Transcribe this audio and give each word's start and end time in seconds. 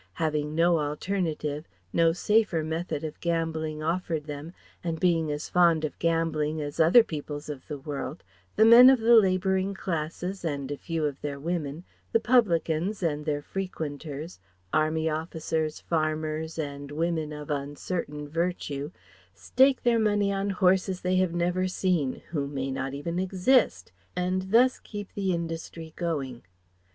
Having 0.13 0.55
no 0.55 0.79
alternative, 0.79 1.67
no 1.93 2.11
safer 2.11 2.63
method 2.63 3.03
of 3.03 3.19
gambling 3.19 3.83
offered 3.83 4.23
them, 4.23 4.51
and 4.83 4.99
being 4.99 5.31
as 5.31 5.47
fond 5.47 5.85
of 5.85 5.99
gambling 5.99 6.59
as 6.59 6.79
other 6.79 7.03
peoples 7.03 7.49
of 7.49 7.67
the 7.67 7.77
world, 7.77 8.23
the 8.55 8.65
men 8.65 8.89
of 8.89 8.99
the 8.99 9.13
labouring 9.15 9.75
classes 9.75 10.43
and 10.43 10.71
a 10.71 10.75
few 10.75 11.05
of 11.05 11.21
their 11.21 11.39
women, 11.39 11.83
the 12.13 12.19
publicans 12.19 13.03
and 13.03 13.25
their 13.27 13.43
frequenters, 13.43 14.39
army 14.73 15.07
officers, 15.07 15.81
farmers, 15.81 16.57
and 16.57 16.89
women 16.89 17.31
of 17.31 17.51
uncertain 17.51 18.27
virtue 18.27 18.89
stake 19.35 19.83
their 19.83 19.99
money 19.99 20.33
on 20.33 20.49
horses 20.49 21.01
they 21.01 21.17
have 21.17 21.35
never 21.35 21.67
seen, 21.67 22.23
who 22.29 22.47
may 22.47 22.71
not 22.71 22.95
even 22.95 23.19
exist, 23.19 23.91
and 24.15 24.51
thus 24.51 24.79
keep 24.79 25.13
the 25.13 25.31
industry 25.31 25.93
going. 25.95 26.41